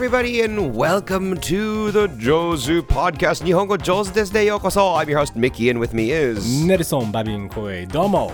[0.00, 3.44] Everybody, and welcome to the Jozu Podcast.
[3.44, 4.46] 日本語上手ですね。
[4.46, 4.94] ようこそ。
[4.94, 6.66] I'm your host, Mickey, and with me is.
[6.66, 8.32] ネルソン・バビン・コエどうも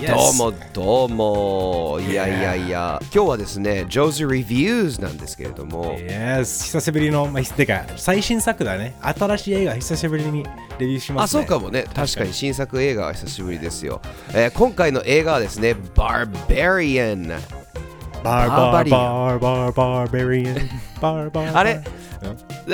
[0.00, 2.00] どうもどうも。
[2.00, 10.44] いやいやいや、今日はですね、Jozu Reviews なんですけれども、Yes 久しぶりの、まあ、てか最新作だね新しい映画久しぶりに
[10.78, 11.84] レビューしまあ、す、ね、そうかもね。
[11.94, 14.00] 確かに新作映画は久しぶりですよ。
[14.32, 17.38] えー今回の映画はですね、Barbarian。
[18.22, 20.54] バーバーバリアンバーバーバーバリアン
[21.00, 21.82] バーバーあれ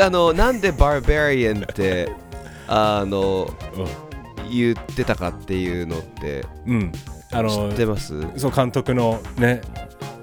[0.03, 2.11] あの、なんで Barbarian って、
[2.67, 3.49] あの、
[4.51, 6.93] 言ってたかっていうのってうん、うん、
[7.33, 8.15] あ知のってます？
[8.39, 9.61] そう監督のね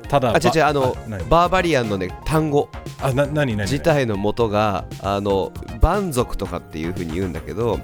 [0.07, 2.67] ただあ、違う違う、あの、何バーバリアンのね、単語。
[3.01, 3.61] あな何何？
[3.61, 7.79] 自体の元が、あの、蛮族とかっていうふうに言うんだけど、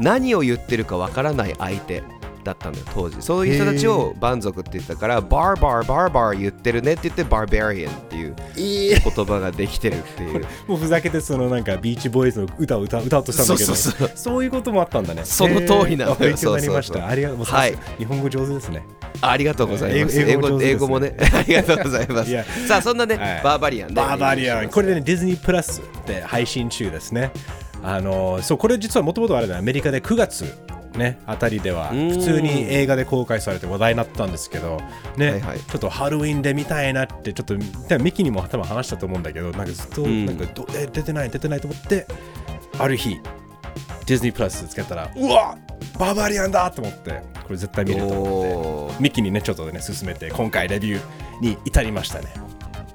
[0.00, 2.02] 何を言ってるかわからない相手
[2.44, 3.20] だったんだよ、当時。
[3.20, 10.44] そういう人たちを蛮族って言ったから、バーバー、バーバー言ってるねって言って、バーバリアンっていう言葉ができてるっていう。
[10.66, 14.44] もうふざけてそのなんかビーチボーイズの歌を歌歌おうとしたんだけどそうそうそう。
[14.44, 15.22] いうこともあったんだね。
[15.24, 16.16] その通りなのよ。
[16.18, 17.06] 勉強になりました。
[17.06, 17.98] ありがとうございます、はい。
[17.98, 18.82] 日本語上手ですね。
[19.20, 20.20] ありがとうございます。
[20.20, 20.66] 英語ね。
[20.66, 22.66] 英語もね、 ありがとうございます。
[22.66, 23.40] さあ、そんなね、はい。
[23.42, 23.94] バーバリアンね。
[23.94, 24.68] バーバリアン。
[24.68, 27.30] これでね、ディズニープラスで配信中ですね。
[27.82, 30.44] あのそう、これ実はもともとあれだ、アメリカで9月。
[30.98, 32.10] ね、あたりではん。
[32.10, 34.78] 普通に映画で公開されて話題になったんですけど、
[35.16, 35.60] ねはいはい。
[35.60, 37.56] ちょっとハロウィンで見たいなってちょっと
[37.98, 40.26] ミキにも多分話したと思うんだけどなんかずっとん。
[40.26, 42.06] なんかど、え出てない出てないと思って
[42.78, 43.20] ある日
[44.06, 45.56] ディズニープラスつけたらうわ
[45.98, 52.26] バーバリアンだと思ってこれ絶対見ると思ってミキにねちょっとね進めて今回レビューに至りましたね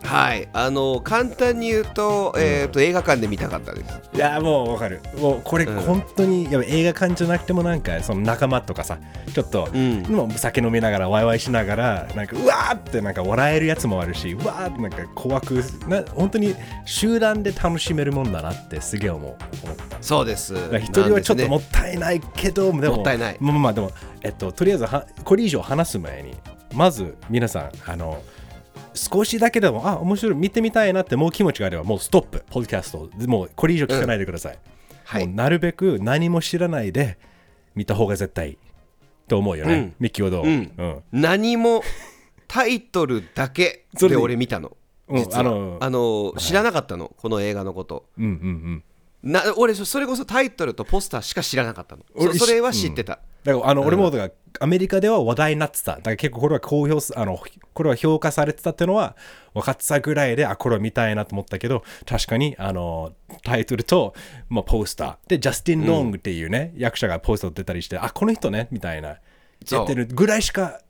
[0.04, 4.02] はい、あの簡単に言うと、えっ、と映画館で見たかったです。
[4.14, 5.02] いやもうわかる。
[5.18, 5.82] もうこれうん。
[5.82, 9.00] 本当に、やっぱ映画館じゃなくてもなんかその仲間とかさ
[9.34, 10.06] ちょっと、ん。
[10.06, 15.56] 今酒飲みながらワイワイしながらなんかうわーってなんか笑えるやつもあるしうわーってなんか怖く
[15.88, 19.36] な本当に集団で楽しめるもんだなってすげえ思う。
[20.02, 20.54] そうです。
[20.80, 23.38] 一人はちょっとももったいないけど、でももったいない。
[23.40, 23.92] まあまあでも、
[24.22, 26.36] えっと、とりあえずはこれ以上話す前に
[26.74, 28.22] まず皆さんあの
[28.94, 32.44] 少しだけでもあ面白い見てみたいなってもう気持ちがあればもうストップ。
[32.50, 34.60] ポッドキャストもうこれ以上聞かないでください、
[35.04, 35.28] はい。
[35.28, 37.18] もうなるべく何も知らないで
[37.76, 38.58] 見た方が絶対いい
[39.28, 39.96] と思うよね、うん。
[40.00, 40.72] ミッキーはどう、うん。
[40.78, 41.04] うん。
[41.12, 41.82] 何も
[42.48, 44.70] タイトルだけでそれで俺見たの。
[44.70, 44.76] うん
[45.16, 45.40] 実は。
[45.42, 48.06] あのあの知らなかったの、この映画のこと。
[48.18, 49.32] うんうんうん。
[49.32, 52.04] な俺それこそタイトルとポスターしか知らなかったの。
[52.38, 53.20] それは知ってた。
[53.44, 57.40] だからあの、俺もだからアメリカでは話題になってただから結構これは公表すあの
[57.74, 59.16] これは評価されてたっていうのは
[59.54, 64.14] 分かってたぐらいであこれは見たいなと思ったけど確かにあのタイトルと、
[64.50, 69.18] まあ、ポスターでジャスティン・ロングっていうね、役者がポスター出たりしてあこの人ねみたいな
[69.70, 70.82] やってるぐらいしか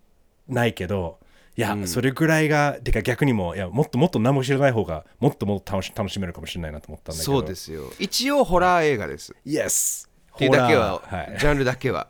[0.48, 1.20] ないけど
[1.56, 7.92] いや、それぐらいがてか逆にもいやもっともっと何も知らない方がもっともっと楽し楽しめるかもしれないなと思ったんだけどそうですよ。
[8.00, 9.36] 一応ホラー映画です。
[9.46, 12.08] Yes っていうだけは、はいジャンルだけは。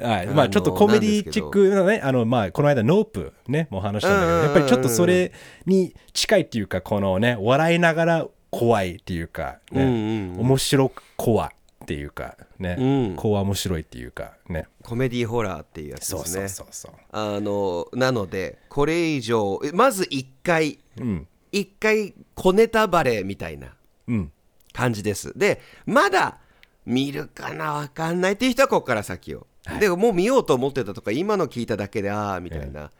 [0.00, 5.32] はい、まあちょっとコメディチックなね、あのまあこの間ノープね、もう話したんだけど、やっぱりちょっとそれ
[5.66, 13.16] に近いっていうか、このね、笑いながら怖いっていうか、ね、うんうん面白く怖っていうか、ね、うん。
[13.16, 14.66] 怖面白いっていうか、ね。
[14.82, 16.48] コメディホラーっていうやつですね。
[16.48, 16.92] そうそうそう。
[17.10, 23.74] あのなのでこれ以上えまず1回うん、1回小ネタバレみたいな
[24.08, 24.32] うん、
[24.72, 25.36] 感じです。
[25.36, 26.38] でまだ
[26.84, 28.32] 見るかなわかんない。
[28.32, 29.46] っていう人はここから先を、
[29.80, 32.90] でもう見ようと思ってたとか今の聞いただけでああみたいな、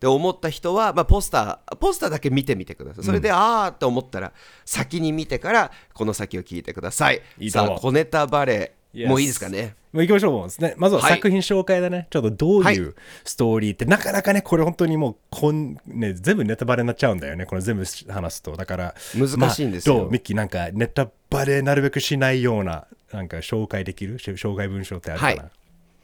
[0.00, 3.04] で思った人は、まあ、ポスターポスターだけ見てみてください。
[3.04, 4.32] それで、ああって思ったら
[4.64, 7.22] 先に見てからこの先を聞いてください。
[7.38, 9.74] いいさあ小ネタバレ Yes もういいですかね？
[9.92, 10.46] もう行きましょうもう。
[10.46, 10.74] ですね。
[10.76, 11.14] まずははい。
[11.14, 12.06] 作品紹介だね。
[12.10, 12.76] ちょっとどうはい。
[12.76, 17.44] いうストーリーって、なかなかね、これ本当にもうこん、ね、全部ネタバレになっちゃうんだよね。
[17.44, 18.54] これ全部話すと。
[18.54, 19.94] だから、難しいんですよ。
[19.96, 20.12] まあどう？
[20.12, 24.18] ミッキーなんかネタバレなるべくしないような、なんか紹介できる？
[24.18, 25.50] 紹介文章ってあるかな、はい。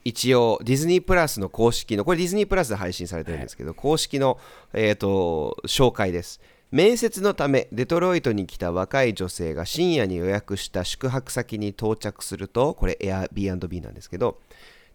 [0.05, 4.39] 一応ディズニープラスの公式のこれディズニープラスで配信されてるんですけど、公式の、
[4.73, 6.41] えー、と紹介です。
[6.71, 14.39] 面接のためデトロイトに来た若い女性が深夜に予約した宿泊先に到着するとこれ Airbnb なんですけど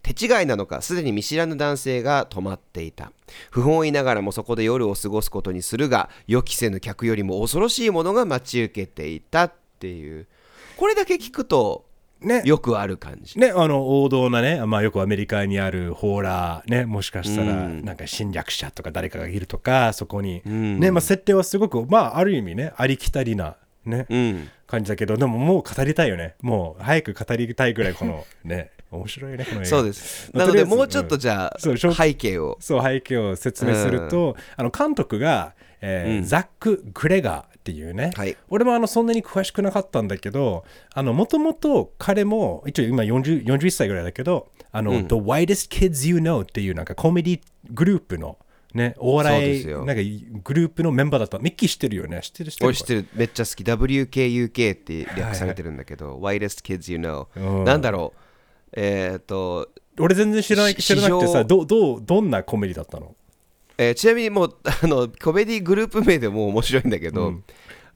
[0.02, 3.12] 手違いなのかすでに見知らぬ男性が泊まっていた。
[3.52, 10.28] 不本意ながらもそこで夜を過ごすことにするが予期せぬ客よりも恐ろしいものが待ち受けていたっていう。
[10.78, 11.85] これだけ聞くと
[12.26, 12.42] ね。
[12.46, 13.40] よくある感じ。
[13.40, 17.86] ね、あの王道なね、まあ、よくアメリカにあるホーラー、ね、もしかしたらうん。
[17.86, 20.80] なんか侵略者とか誰かがいるとかそこに、ん。
[20.80, 23.56] ねまあ、設定はすごく、まあ、ある意味ねありきたりな、
[23.86, 26.36] ねうん感じだけどでももう語りたいよね。
[26.42, 29.66] もう早く語りたいぐらいこのね 面白いねこの映画。
[29.66, 30.32] そうです。
[30.34, 32.58] なのでもうちょっとじゃあそうしょ背景を。
[32.60, 38.38] そう背景を説明すると、あの監督がえーザック・グレガーっていうね、はい。
[38.50, 47.42] 俺もあのそんなに詳しくなかったんだけどもともと彼も一応今40 41歳ぐらいだけどあの、The Whitest Kids You Know っていうなんかコメディ
[47.72, 48.38] グループの
[48.74, 51.40] ね、お笑いなんかグループのメンバーだった。
[51.40, 52.20] ミッキー知ってるよね？
[52.22, 52.68] 知ってる知ってる？
[52.68, 53.08] 俺知ってる。
[53.14, 53.64] めっちゃ好き。
[53.64, 57.64] WKUK って略されてるんだけど、Whitest Kids You Know、うん。
[57.64, 58.20] なんだろう？
[58.74, 63.16] えーっと俺全然知らないし知らなくてさどどうどんなコメディだったの？
[63.78, 67.36] えーちなみにもう あのコメディグループ名でも面白いんだけど、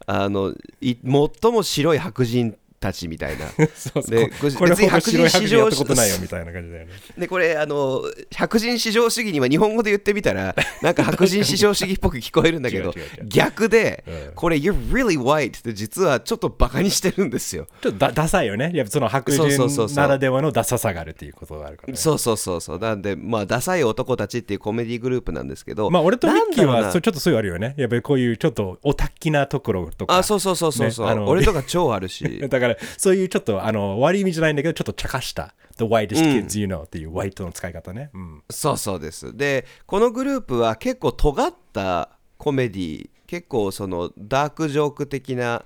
[0.06, 3.48] あのい最も白い白人たちみたいな。
[3.76, 4.04] そうそう。
[4.04, 6.92] でここれ別に白い白白人至上人やったことないよみたいな感じだよね。
[7.18, 12.94] でこれあの白人至上主義には日本語で言ってみたら なんか白人至上主義っぽく聞こえるんだけど
[13.24, 14.32] 逆で、うん。
[14.36, 17.68] これ You're really white って実はちょっとバカにしてるんですよ。
[17.82, 18.72] ちょっとだダサいよね。
[18.74, 21.98] やっぱその白人ならではのダサさがあるっていうことがあるからね。
[21.98, 22.80] そうそうそうそう。
[22.80, 27.76] なんでまあダサい男たちっていうコメディグループなんですけどまあ俺とミッキーはちょっとそういうのあるよね。
[27.78, 30.18] やっぱりこういうちょっとオタッキなところとか。
[30.18, 32.40] あそうそうそうそうそう、ね俺とか超あるし。
[32.50, 35.54] だからそういうちょっとあの悪い意味じゃないんだけどちょっと茶化した。
[35.78, 38.44] The whitest kids you know っていうホワイトの使い方ね、うん。
[38.50, 39.36] そうそうです。
[39.36, 45.64] でこのグループは結構尖ったコメディ結構そのダークジョーク的な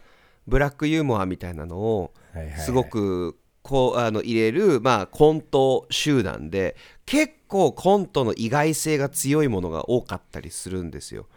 [0.48, 2.12] ブラックユーモアみたいなのを
[2.58, 11.28] すごくこうあの入れる、まあ、コント集団で結構コントの意外性が強いものが多かったりするんですよ。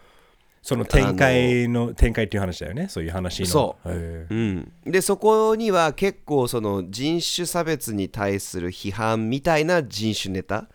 [0.66, 2.88] その展開の展開っていう話だよね。
[2.88, 3.46] そういう話の。
[3.46, 3.88] そう。
[3.88, 10.66] へうん、でそこには結構その人種差別に対する批判みたいな人種ネタ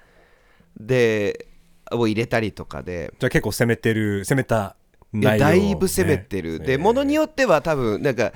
[0.79, 1.45] で
[1.91, 3.09] を入れたりとかで。
[3.09, 4.77] ーじゃあ結構攻めてる攻めた
[5.11, 8.31] 内容だいぶ攻めてる、ねでものによっては多分なんか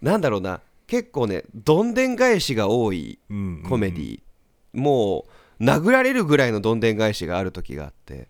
[0.00, 0.62] なんだろうな。
[0.86, 3.62] 結構ねどんでん返しが多いうん。
[3.68, 4.20] コメディ、
[4.72, 5.26] も
[5.60, 8.28] う殴られるぐらいのどんでん返しがある時があって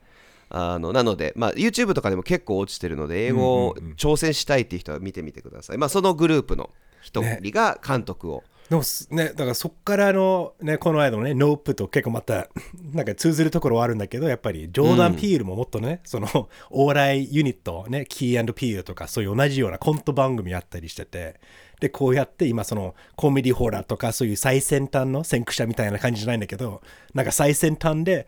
[0.49, 6.71] あのなので、まあ、YouTube とかでも結構落ちてるので英語を挑戦したいっていう人は見てみてください、まあ、そのグループの
[7.01, 12.49] 一人が監督を、でもすね、だからそっからの、ね、この間のね、ノープと結構また、
[12.93, 21.39] なんか通ずるところはあるんだけど、やっぱりジョーダン・ピールももっとね、その、 お笑いユニット、ね、キーピールとか、そういう同じようなコント番組やったりしてて、
[21.79, 26.81] で、こうやって今、その、コメディホラーとか、そういう最先端の先駆者みたいな感じじゃないんだけど、
[27.13, 28.27] なんか最先端で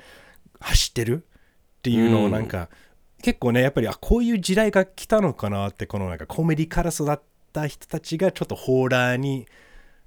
[0.61, 1.25] 走ってる？
[1.87, 2.69] っていうのをなんか、
[3.23, 7.19] 結構ね、やっぱり、あ、こういう時代が来たのかなって、このなんかコメディから育っ
[7.53, 9.47] た人たちがちょっとホラーに、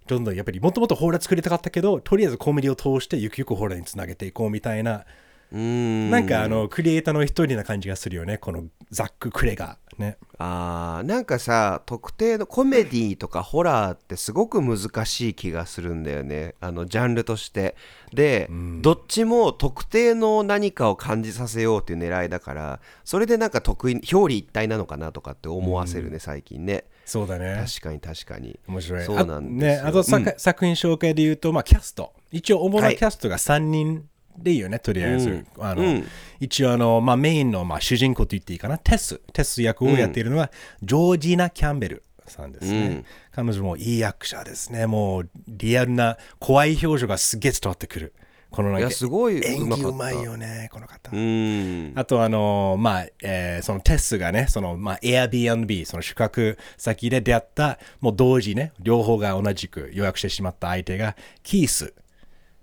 [0.08, 5.06] どんどんやっぱりもともとホーラー作りたかったけどとりあえずコメディを通してゆくゆくホーラーにつなげていこうみたいな
[5.52, 6.10] うーん。
[6.10, 8.38] なんかあのクリエイターの一人な感じがするよね。
[8.38, 10.00] このザック・クレガー。
[10.00, 10.18] ね。
[10.38, 16.56] あーなんかさ特定のコメディとかホラーってすごく難しい気がするんだよね。
[16.60, 17.76] あのジャンルとして。
[18.14, 18.50] で、
[18.82, 26.86] どっちも特定の何かを感じさせようっていう狙いだからそれでなんか得意表裏一体なのかなとかって思わせるね、最近ね。
[27.06, 27.64] そうだね。
[27.66, 28.60] 確かに確かに。
[28.68, 29.06] 面白い。
[29.06, 30.34] そうなんですねあと、さうん。
[30.38, 32.14] 作品紹介で言うと、まあ、キャスト。
[32.32, 32.98] 一応主はない。
[32.98, 34.06] キャストが3人
[34.38, 35.48] でいいよね、とりあえず、うん。
[35.60, 36.08] あのうん。
[36.40, 38.78] 一応あの、まあ、メインの、まあ、主人公と言っていいかな？
[38.78, 39.20] テス。
[39.34, 43.06] テス役をやっているのは、ジョージーナ・キャンベルさんですね、うん。
[43.32, 44.86] 彼女もいい役者ですね。
[44.86, 48.14] もうリアルな怖い表情がすげえ伝わってくる。
[48.52, 51.94] このなんいかやすごい演技うまいよねこの方、うん。
[51.96, 61.94] あとあのまあ、えーそのテスがねそのまあ Airbnb その宿泊先で出会ったもう同時ね両方が同じく予約してしまった相手がキース。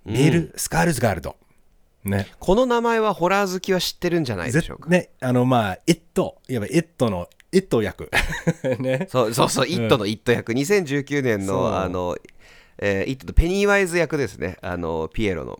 [0.05, 1.35] ビル・スカールズガールド、
[2.07, 2.27] ね。
[2.39, 4.89] この名前はホラー好きは知ってるんじゃないでしょうか？
[4.89, 8.09] ねあのまあ「イット」いわば「イット」の「イット」役。
[8.79, 9.07] ね。
[9.09, 12.17] そうそうそう、イットのイット役、2019年のあの、
[12.79, 15.59] えーイットのペニーワイズ役ですね、あのピエロの。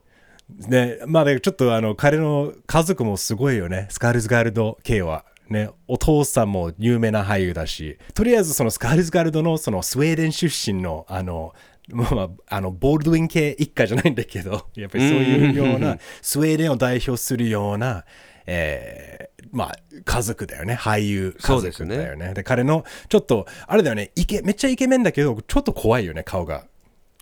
[0.67, 0.99] ね。
[1.05, 3.87] まあねちょっとあの彼の家族もすごいよね。
[3.89, 5.25] スカールズガールド系は。
[5.49, 5.69] ね。
[5.87, 7.97] お父さんも有名な俳優だし。
[8.13, 11.53] とりあえずそのスカールズガールドのそのスウェーデン出身のあの
[11.89, 18.03] まあ、あのボールドウィン系一家じゃないんだけど やっぱりそういうようなスウェーデンを代表するような、
[18.45, 20.75] えーまあ家族だよね。
[20.75, 22.33] 俳優家族だよね。
[22.33, 24.11] で彼のちょっとあれだよね。
[24.15, 26.65] イケめっちゃイケメンだけどちょっと怖いよね顔が。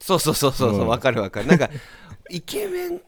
[0.01, 0.87] そうそうそうそう、うん。
[0.87, 1.47] わかるわかる。
[1.47, 1.69] なんか、
[2.29, 3.01] イケメン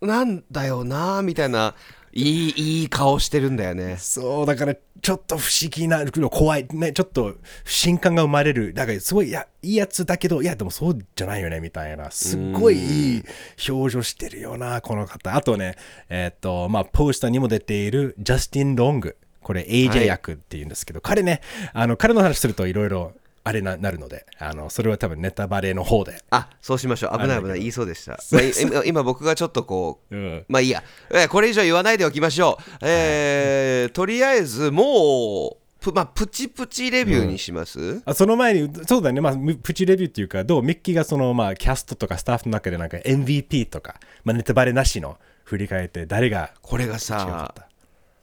[0.00, 1.74] なんだよな、みたいな、
[2.16, 3.98] いい、いい顔してるんだよね。
[3.98, 8.72] そう、だからちょっと不思議な、怖い、ね、ちょっと不信感が生まれる。
[8.72, 12.10] だからすごい、いや、いいやつだけど、いや、でもそうじゃないよね、みたいな。
[12.10, 13.24] すっごいいい
[13.68, 15.36] 表情してるよな、この方。
[15.36, 15.76] あとね、
[16.08, 19.16] えっ、と、まあ、ポスターにも出ているジャスティン・ロング。
[19.42, 21.42] これ、AJ 役っていうんですけど、彼ね、
[21.74, 23.12] あの、彼の話するといろいろ
[23.48, 27.18] あれななるのであのそれは多分ネタバレの方で、あそうしましょう。
[27.18, 27.58] 危ない危ない。
[27.60, 32.64] 言いそうでした、まあ今今僕がちょっとこううん、まあいいや、えーこれ以上言わないでおきましょう。
[32.82, 47.54] えーとりあえずもう、プまあ、プチプチレビューにします、あその前にそうだね、まあ、むプチレビューっていうかどうミッキーがその、まあ、キャストとかスタッフの中でなんか MVP とか、まあ、ネタバレなしの振り返って誰がこれがさ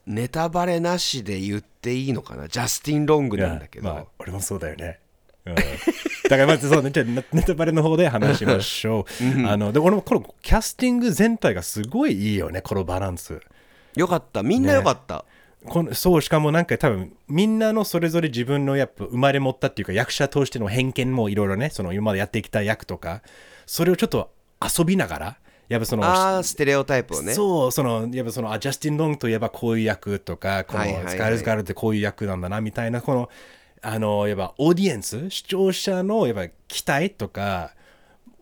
[0.06, 2.50] ネタバレなしで言っていいのかな？
[2.50, 3.88] ジャスティン・ロングなんだけど。
[3.88, 5.00] まあ、俺もそうだよね。
[5.46, 5.62] うん、だ
[6.30, 9.48] からまずそうね、じゃあネネタバレの方で話しましょう。
[9.48, 13.40] あので俺もこのキャスティング全体がすごいいいよね、このバランス。
[13.96, 15.26] よかった、みんなよかった。
[15.66, 23.22] このそうしかもなんか多分みんなのそれぞれ自分のやっぱ生まれ持ったっていうか役者としての偏見もいろいろねその今までやってきた役とか
[23.66, 24.32] それをちょっと
[24.62, 25.38] 遊びながら
[25.70, 27.34] やっぱそのああ、ステレオタイプをね。
[27.34, 33.30] そうそのやっぱそのあジャスティン・ロングといえばこういう役とかこのスカールズ・ガールってこういう役なんだなみたいなこの
[33.86, 37.76] あのやっぱオーディエンス視聴者のやっぱ期待とか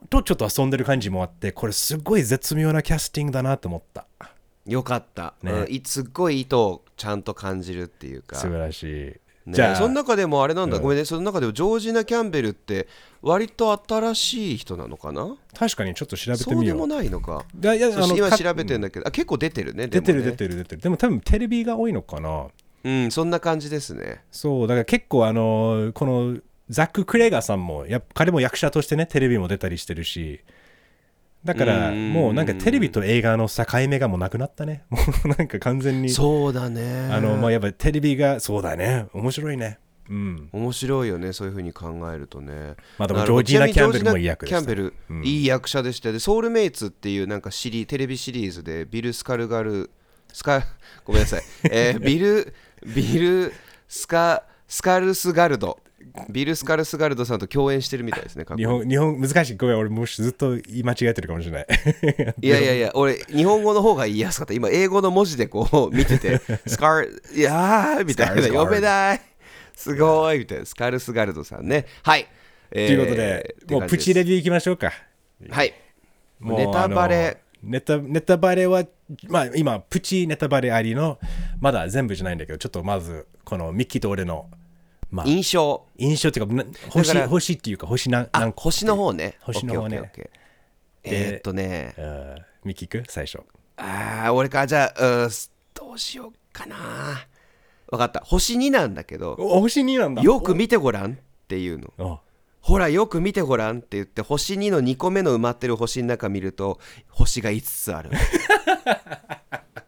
[0.10, 4.06] とちょっと遊んでる感じもあってこれすごい絶妙なキャスティングだなと思った。
[4.68, 5.52] よかった、ね。
[5.52, 8.36] うんいすっごい意図をちゃんと感じるっていうか。
[8.36, 9.20] 素晴らしい、ね。
[9.48, 10.84] じゃあその中でもあれなんだ、うん。
[10.84, 11.06] ごめんね。
[11.06, 12.88] その中でもジョージナ・キャンベルって
[13.24, 15.36] 割と新しい人なのかな？
[15.58, 17.44] 確かにちょっと調べてそうでもみようないのか。
[17.60, 19.88] いやいや今調べてんだけど、あ結構出てるね。
[19.88, 20.82] 出てる出てる出てる。
[20.84, 22.48] でも多分テレビが多いのかな
[22.84, 24.24] うんそんな感じですね。
[24.32, 26.38] そうだから結構あのこの
[26.70, 30.42] ザック・クレーガーさんもやっ彼も役者としてねテレビも出たりしてるし
[31.44, 34.84] だからうんもうなんかテレビと映画の境目がもうなくなったね。
[34.90, 37.10] もうなんか完全にそうだね。
[37.12, 39.08] あのまあやっぱテレビがそうだね。
[39.14, 39.80] 面白いね。
[40.08, 40.50] うん。
[40.52, 42.76] 面白いよねそういうふうに考えるとね。
[43.00, 49.90] まあでもジョージーナキャンベルもいい役でしたキャンベル、いい役者でしたでソウルメイツっていうなんかシリテレビシリーズでビル・スカルガル
[50.34, 50.64] スカ
[51.04, 52.54] ごめんなさい、えービル
[52.86, 53.54] ビル
[53.88, 55.80] スカスカルスガルド
[56.30, 61.68] ビル・スカルスガルドさんと共演してるみたいですね日本日本難しいごめん俺もしずっと言い間違えてるかもしれない
[62.42, 64.54] いやいやいや、俺、日本語の方が言いやすかった。
[64.54, 69.22] 今、英語の文字でこう見てて、 スカー、いやーみたいな、読めない。
[69.74, 71.86] すごいみたいな、スカルスガルドさんね。
[72.04, 72.28] はい。
[72.72, 74.92] えーということで、もうプチレビューいきましょうか
[75.50, 75.74] はい。
[76.40, 78.86] もうネタバレネタネタバレは、
[79.28, 81.20] まあ、今プチネタバレありの
[81.60, 84.50] まだ全部じゃないんだけどちょっとまずこのミッキーと俺の、
[85.10, 85.86] まあ、印象。
[85.98, 88.64] 印象っていうかな星星っていうか星なんあ何、個？
[88.64, 89.38] 星の方ね。
[89.42, 90.12] 星の方ね
[91.04, 93.40] えーっとね、うんミッキーく最初
[93.78, 95.30] あー、俺か、じゃあ、
[95.74, 96.76] どうしようかな。
[97.88, 98.22] わかった。
[98.24, 101.16] 星2なんだけど、お星2なんだよく見てごらんっ
[101.48, 102.22] ていうの。
[102.64, 108.12] おほらよく見てごらんって言って星2の2個目の埋まってる星の中見ると星が5つある。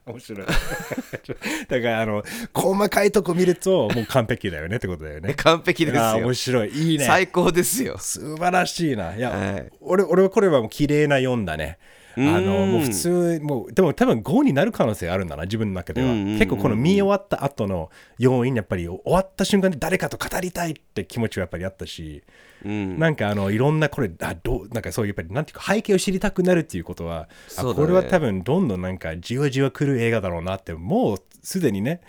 [0.06, 0.48] 面白い。
[1.70, 5.34] だからあの細かいとこ見るともう完璧だよねってことだよね。
[5.38, 6.18] 完璧ですよ。
[6.18, 6.70] 面白い。
[6.70, 7.06] いいね。
[7.06, 7.98] 最高ですよ。
[8.00, 9.16] 素晴らしいな。
[9.16, 9.72] いや、はい。
[9.80, 11.78] 俺俺はこれはもう綺麗な読んだね
[12.16, 22.24] あのもう普通もうでも多分5になる可能性あるんだな自分の中では、うんうんうんうん結構この見終わった後の要因やっぱり終わった瞬間に誰かと語りたいって気持ちはやっぱりあったし、
[22.66, 23.00] うん。
[23.00, 27.74] なんかあのいろんなこれあどうなんかそういうやっぱりなんていうか背景を知りたくなるっていうことは、ね。
[27.74, 32.02] これは多分どんどんなんかじわじわ来る映画だろうなってもうすでにね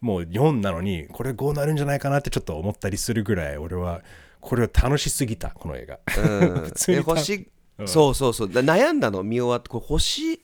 [0.00, 4.02] もう4なのにこれ5なるんじゃないかなってちょっと思ったりするぐらい俺は
[4.40, 5.98] これは楽しすぎたこの映画。
[6.18, 6.60] うん。
[6.70, 7.46] 普通に
[7.86, 8.52] そうそうそう。
[8.52, 10.42] だ悩んだの見終わってこれ星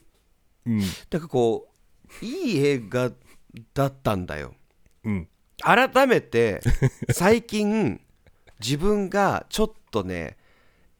[0.65, 0.79] うん。
[1.09, 1.67] だからこ
[2.21, 3.11] ういい映画
[3.73, 4.53] だったんだよ。
[5.03, 5.27] うん。
[5.61, 6.61] 改めて
[7.11, 7.99] 最近
[8.59, 10.37] 自分がちょっとね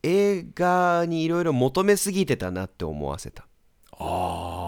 [0.04, 3.48] 映画にいろいろ求めすぎてたなって思わせた。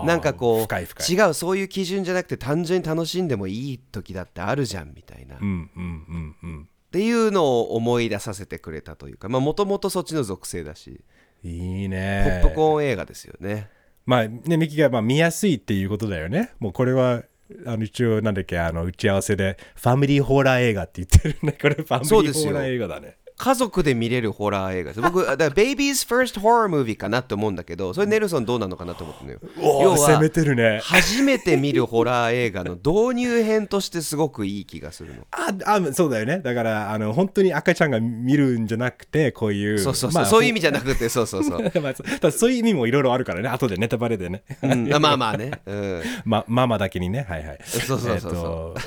[0.06, 6.70] なんかこう違うそういう基準じゃなくて単純に楽しんでもいい時だってあるじゃんみたいな、っうんうんうんうん。
[6.92, 11.02] ていうのを思い出させてくれたというかまあもともとそっちの属性だし、
[11.43, 13.69] いいポねップコーン映画ですよね。
[14.05, 16.51] まあねミキがまあ見やすいっていうことだよね。
[16.60, 17.24] もうこれは
[17.65, 21.51] あの一応なんだっけあの打ち合わせでファミリーホラー映画って言ってるね。
[21.53, 25.01] これファミリーホラー映画だね家族で見れるホラー映画です。
[25.01, 29.39] 僕だから Baby's First Horror Movie かなって思うんだけどそれネルソンどうなのかなと思ってのよ。
[29.62, 30.81] お要めてるね。
[30.84, 35.25] 初めて見るホラー映画の導入編としてすごくいい気がするの。
[35.31, 36.39] ああそうだよね。
[36.39, 43.48] だからあの本当に赤ちゃんが見るんじゃなくてこういうそうそうそう、まあそういう意味じゃなくてそうそうそう、 まあそただそういう意味もいろいろあるからね。
[43.48, 44.43] 後でネタバレでね。
[44.62, 47.25] うん、まあまあね、うん、 まママだけにね。
[47.29, 47.60] はいはい。
[47.63, 48.81] そうそうそうそう。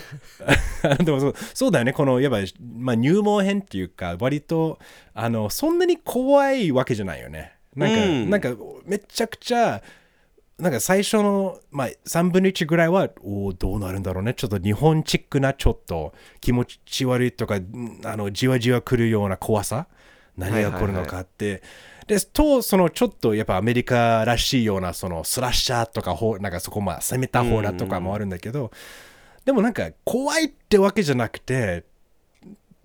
[0.87, 1.94] えっと でもそうそうだよね。
[1.94, 2.38] このやっぱ、
[2.76, 4.79] まあ、入門編っていうか割と
[5.15, 8.51] あのそんなに怖いわけじゃないよねなんか、うんなんか
[8.85, 9.83] めちゃくちゃ
[10.59, 14.33] なんか最初の、まあ、3分の1ぐらいは、おーどうなるんだろうね。
[14.33, 19.89] ちょっと日本チックな、ちょっと気持ち悪いとか、んあのじわじわ来るような怖さ。
[20.37, 21.63] 何が起こるのかって。
[22.07, 28.71] で、と、そのちょっとやっぱアメリカらしいような、そのスラッシャーとか、なんかそこまあ攻めたホーラーとかもあるんだけど、
[29.45, 31.85] でもなんか怖いってわけじゃなくて、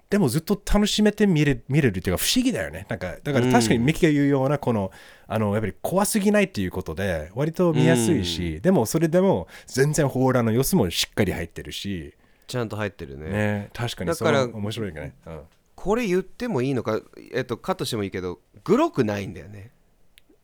[0.10, 2.86] でもずっと楽しめて見れ見れるっていうか不思議だよね。
[2.90, 4.92] なんかだから確かにミキが言うようなこの、
[5.28, 12.14] あのやっぱり怖すぎないっていうことで割と見やすいし、でもそれでも全然ホーラーの様子もしっかり入ってるし、
[12.48, 15.14] ちゃんと入ってるねね、確かにだから面白いね。
[15.26, 15.42] うん
[15.76, 17.00] これ言ってもいいのか、
[17.32, 19.70] えっと、カットしてもいいけどグロくないんだよね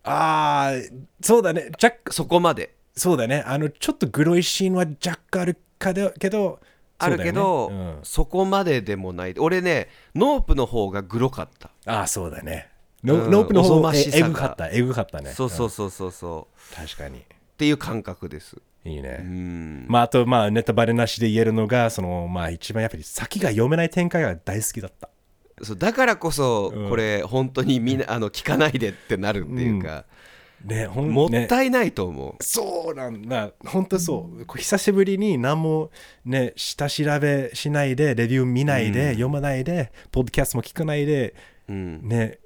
[0.03, 1.72] ああ、そうだね。
[2.12, 3.43] そこまでそうだね。
[3.46, 6.60] あのちょっとグロいシーンは若干あるかでけど、
[7.00, 9.35] あるけどそ,、こまででもない。
[9.38, 12.69] 俺ねノープの方がグロかった、ああ、そうだね。
[13.03, 13.31] ノうん。
[13.31, 14.25] ノープの方おぞましさが。
[14.25, 15.31] ええぐかった、えぐかったね。
[15.31, 16.79] そうそうそうそうそう。
[16.81, 16.88] うん。
[16.88, 17.19] 確かに。
[17.19, 17.23] っ
[17.57, 18.57] ていう感覚です。
[18.85, 19.19] いいね。
[19.21, 19.85] うん。
[19.88, 25.09] まあ、あと、まあ、ネタバレなしで言えるのが、その、まあ、一番やっぱり先が読めない展開が大好きだった。
[25.62, 26.89] そうだからこそうん。
[26.89, 30.05] これ本当にみんなあの聞かないでってなるっていうか、
[30.63, 33.51] ね、ほんもっねたいないと思う、そうなんだ。
[33.65, 34.46] 本当そう。
[34.46, 35.91] こう久しぶりに何も
[36.25, 41.36] ね、下調べしないで、レビュー見ないで、読まないで、ポッドキャストも聞かないで、
[41.67, 42.39] うん、ね、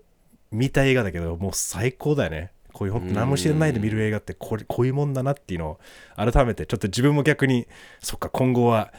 [0.52, 2.52] 見た映画だけど、もう最高だよね。
[2.78, 5.80] こういう本当何も知らないで見る映画ってこれこういうもんだなっていうのを
[6.16, 7.66] 改めてちょっと自分も逆に
[8.00, 8.94] そっか今後は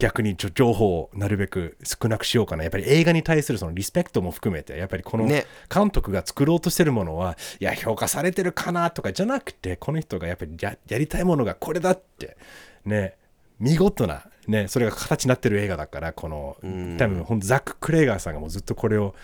[0.00, 2.64] 逆にちょ情報をなるべく少なくしようかな。
[2.64, 5.46] やっぱり映画に対するそのリスペクトも含めてやっぱりこのね。
[5.72, 12.36] 監督が作ろうとしてるものはいや評価されてるかなとかじゃなくてこの人がやっぱりややりたいものがこれだって
[12.84, 13.14] ね
[13.58, 16.96] 見事なねそれが形になってる映画だからこのん。
[16.96, 19.14] 多分ほんとザック・クレイガーさんがもうずっとこれを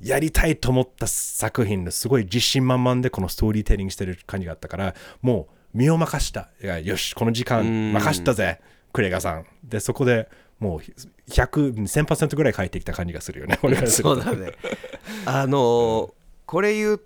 [0.00, 6.48] やりたいと思った作品ですごい自信満々でこのストーリーテリングしてる感じがあったからもう身を任した。
[6.62, 8.60] いやよしこの時間任したぜ
[8.92, 9.46] クレイガーさん。
[9.64, 10.28] でそこで
[10.58, 10.80] もう
[11.30, 13.58] 100、1000%ぐらい帰ってきた感じがするよね。
[13.64, 14.20] 俺からすると。
[14.20, 14.52] そうだね。
[15.26, 16.12] あのー
[16.46, 17.00] これ言う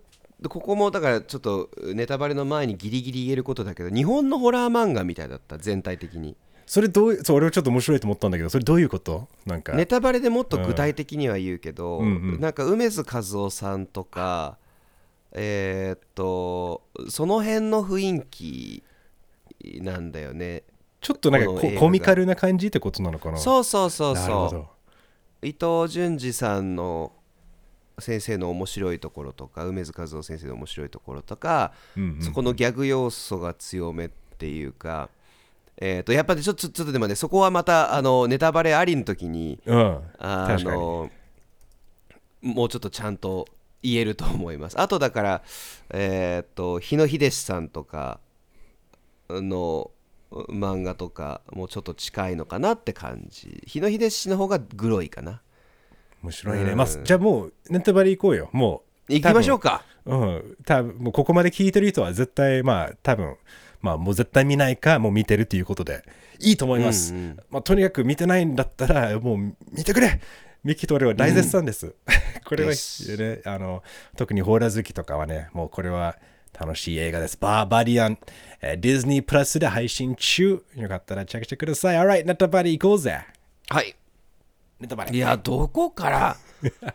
[0.48, 5.58] ここもだからちょっとネタバレの前にギリギリ言えることだけど日本のホラー漫画みたいだった？
[5.58, 6.34] 全体的に。
[6.66, 9.28] それどうそう、俺はちょっと面白いと思ったんだけど、それどういうこと？
[9.44, 9.74] なんか。
[9.74, 12.40] ネタバレでもっと具体的には言うけど、うんうん。
[12.40, 14.56] なんか梅津和夫さんとか
[15.32, 18.82] えーっとその辺の雰囲気
[19.82, 20.62] なんだよね
[21.04, 23.36] ちょっとなんかコミカルな感じってことなのかな？
[23.36, 24.68] そうそうそうそ。
[25.42, 25.46] う。
[25.46, 27.12] 伊藤潤二さんの
[27.98, 32.22] 先生の面白いところとか梅津和夫先生の面白いところとか、うんうん。
[32.22, 35.10] そこのギャグ要素が強めっていうか、
[35.76, 40.00] えー、とやっぱりちょっとちょっとでもねそこはまたあのネタバレありの時にうん。
[40.18, 41.10] あの
[42.40, 43.46] もうちょっとちゃんと
[43.82, 44.80] 言えると思います。
[44.80, 45.42] あとだから
[45.90, 48.20] えっ、と日野秀さんとか
[49.28, 49.90] の
[50.48, 55.40] 漫画とかもちょっと近いのかなって感じ日野秀の方がグロいかな
[56.22, 56.70] 面白いね。
[56.72, 58.48] うんまあ、じゃあもう、ネタバレ行こうよ。
[58.52, 59.12] もう。
[59.12, 60.56] 行きましょうかうん。
[60.64, 63.36] 多分もうここまで聞いてる人は絶対、まあ、多分
[63.84, 66.02] まあ、もう絶対見ないか、もう見てるっていうことで、
[66.40, 67.12] いいと思います。
[67.12, 70.22] うんうんまあ、とにかく見てないんだったら、もう見てくれ
[70.64, 71.94] ミキと俺は大絶賛です。
[72.48, 73.82] これは、ね、あの、
[74.16, 76.16] 特にホーラー好きとかはね、もうこれは
[76.58, 77.36] 楽しい映画です。
[77.40, 78.18] バーバリアン、
[78.60, 80.62] えーディズニープラスで配信中。
[80.76, 81.96] よかったらチェックしてください。
[81.96, 83.20] Alright、ネタバレ行こうぜ。
[83.68, 83.94] はい
[84.80, 85.14] ネタバレ。
[85.14, 86.36] いやどこから？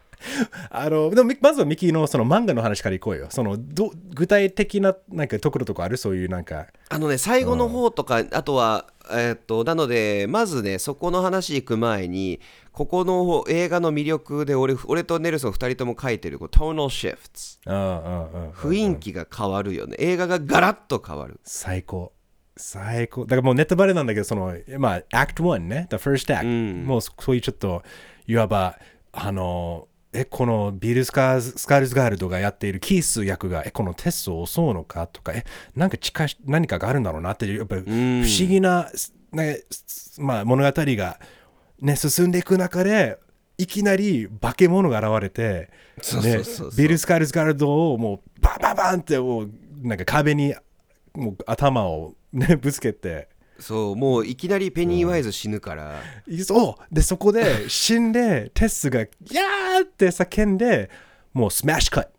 [0.70, 3.28] あのでもまずはミキのその漫画の話からいこうよ。
[3.30, 5.98] そのど具体的ななんかところとかある？
[5.98, 6.68] そういうなんか。
[6.90, 12.40] あのね最後の方とか、あとはえーっとなのでまずねそこの話行く前に
[12.72, 17.40] ここの映画の魅力で俺俺とネルソン2人とも書いてるこうトーナルシフト。
[18.54, 22.14] 雰囲気が変わるよね映画がガラッと変わる最高。
[22.60, 23.26] 最高。
[23.26, 27.84] だからもうネタバレなんだけど、その、まあ、Act 1ね、The First Act、うんもうそういうちょっと、
[28.28, 28.78] いわば、
[29.12, 35.46] あの、え、このビル・スカーズスカールズガールドがやっているキース役が、え、このテストを襲うのかとか、え、
[35.76, 38.90] なんか近し何かがあるんだろうなっていう、やっぱり不ん思議な、
[39.32, 39.62] ね
[40.18, 41.20] まあ、物語が、
[41.80, 43.20] ね、進んでいく中で、
[43.60, 45.70] いきなり化け物が現れて、
[46.78, 49.50] ビル・スカールズガールドをもうバンバンバンってもう
[49.82, 50.56] なんか壁に
[51.14, 53.28] もう頭を、ね、ぶつけて
[53.60, 56.02] そうもういきなりペニーワイズ死ぬから、
[56.46, 56.96] そう。
[56.96, 60.90] でそこで死んでテスが「ギャー!」って叫んで
[61.34, 62.10] もうスマッシュカット。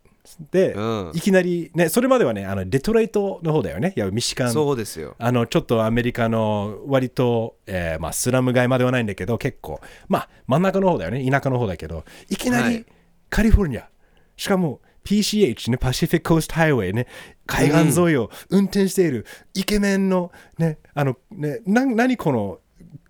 [0.51, 1.11] で、うん。
[1.13, 3.93] いきなりねそれまではねあのデトロイトの方だよね。
[3.95, 4.51] いやミシガン。
[4.51, 5.15] そうですよ。
[5.19, 11.29] あのちょっとアメリカの割と、えーまあ、スラム街まではないんだけど結構まあ真ん中の方だよね。
[11.29, 12.05] 田舎の方だけど。
[12.29, 12.85] いきなりはい。
[13.29, 13.89] カリフォルニア、
[14.37, 17.07] しかも PCH ね、パシフィックコーストハイウェイね、
[17.45, 22.59] 海岸沿いを運転しているイケメンのね、あのね、な何この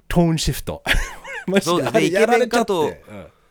[0.07, 0.83] トーンシフト。
[1.47, 2.03] マジそうですね。
[2.05, 2.93] イケメンかとうん。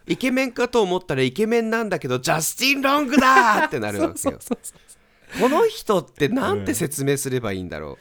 [0.07, 4.39] イケメンかと思ったらイケメンなんだけどジャスティン・ロングだってなるわけよ。
[5.41, 7.97] この人ってなんて説明すればいいんだろ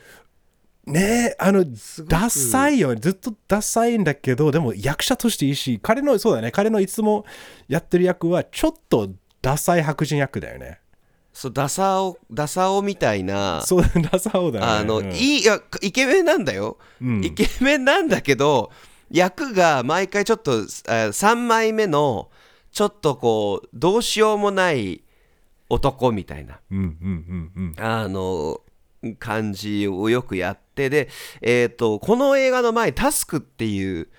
[0.86, 1.64] ねえ、あの、
[2.08, 2.96] ダサいよ。
[2.96, 7.26] ずっとダサいんだけど、でも役者としていいし、彼の、そうだね、彼のいつも
[7.68, 9.10] やってる役は、ちょっと
[9.42, 10.80] ダサい白人役だよね。
[11.34, 14.72] うそうダサオダサオみたいなそう、ダサオだよね。
[14.72, 15.44] あの、うんいい
[15.82, 18.72] イケメンなんだよ、うんイケメンなんだけど
[19.10, 22.30] 役が毎回ちょっとあ3枚目の
[22.72, 25.04] ちょっとこうどうしようもない
[25.70, 27.84] 男みたいなうんうんうんうん。
[27.84, 28.62] あの
[29.18, 31.10] 感じをよくやってで、
[31.42, 34.10] えー、とこの映画の前「タスク」っていう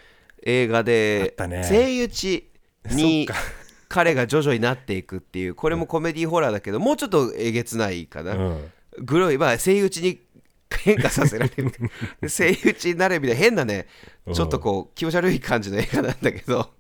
[0.42, 2.50] 映画あでねセイウチ
[2.86, 3.28] に
[3.90, 8.72] 彼が徐々になっていくっていうこれもコメディホラーだけどもうちょっとえげつないかな、うん。
[9.00, 10.20] グロいまあセイウチに
[10.84, 11.72] 変化させられる。
[12.20, 13.88] でセイウチになるみたいな変なね
[14.32, 16.70] ちょっとこう気持ち悪い感じの映画なんだけど。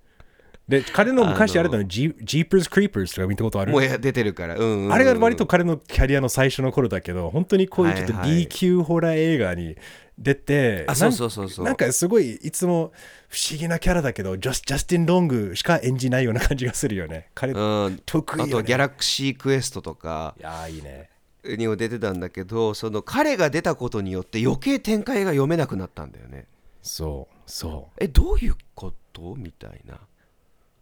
[0.68, 3.72] で、彼の昔あれだの、ジープ Jeepers Creepers とか見たことある？
[3.72, 4.92] もう出てるから、うんうんうん。
[4.92, 9.76] あれが割と彼のキャリアの最初の頃だけど、本当にこういうちょっと B 級ホラー映画に
[10.20, 12.92] 出て、あそうそうそうそうなんかすごいいつも
[13.28, 17.30] 不思議なキャラだけど、ジャスジャスティン・ロングしか演じないような感じがするよね。
[17.34, 17.56] 彼、う
[17.90, 18.50] ん得意よ、ね。
[18.50, 21.08] あとはギャラクシークエストとかいやーいいね。
[21.56, 26.44] にも出てたんだけどその彼が出たことによって余計展開が読めなくなったんだよね
[26.82, 27.96] そう、そう。
[27.98, 29.34] えどういうこと？
[29.36, 29.98] みたいな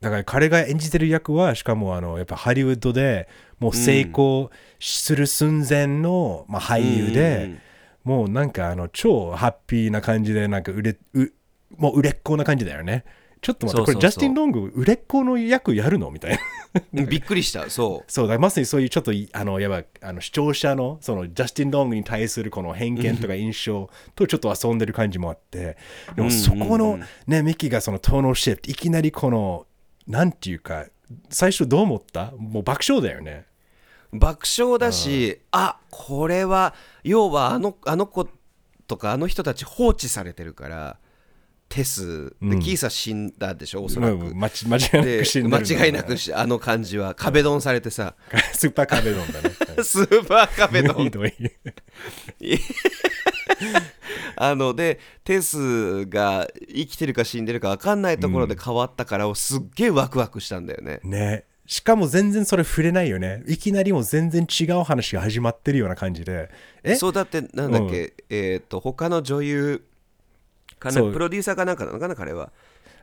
[0.00, 3.28] だから彼が演じてる役はしかもあのやっぱハリウッドで
[3.60, 7.60] もう成功する寸前の、まあ、俳優で、うん
[8.08, 11.26] もうなんかあの超ハッピーな感じでなんか売れう
[11.76, 13.04] もう売れっ子な感じだよね。
[13.42, 16.10] ちょっと待ってこれジャスティン・ロング売れっ子の役やるの？
[16.10, 16.38] みたい
[16.92, 17.04] な。
[17.04, 17.68] びっくりした。
[17.68, 18.10] そう。
[18.10, 18.28] そう。
[18.28, 25.76] だまさにそういうちょっといあのやばあの視聴者のそのジャスティン・ロングに対するこの偏見とか印象とちょっと遊んでる感じもあって。
[26.16, 29.66] でもそこのねミッキーがそのトーノシフトいきなりこの
[30.06, 30.86] なんていうか
[31.28, 32.32] 最初どう思った？
[32.38, 33.44] もう爆笑だよね
[34.12, 38.28] 爆笑だしあこれは要はあのあの子
[38.86, 40.98] とかあの人たち放置されてるから
[41.68, 48.14] テスで、キーサ死んだでしょおそらく、うん 間違いなでく死んで間違いなくしあの感じは壁ドンされてさ。
[48.54, 49.50] スーパーカベドンだね。
[49.84, 51.04] スーパー壁ドン。
[51.04, 51.32] ひどい。
[54.36, 61.00] あのでテスが生きてるか死んでるか分かんないところで変わったから、すっげえワクワクしたんだよね。
[61.04, 63.44] ねしかも全然それ触れないよね。
[63.46, 66.50] いきなりもう全然違う話が始まってるような感じで。
[66.82, 66.94] え？
[66.96, 69.84] そうだってなんだっけ、えっ、と他の女優
[70.78, 72.50] かなプロデューサーかなんかなのかな彼は。